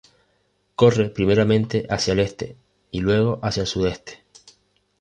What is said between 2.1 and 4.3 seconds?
el este, y luego hacia el sudeste.